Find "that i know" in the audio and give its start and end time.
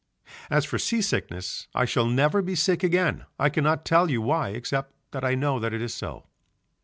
5.11-5.59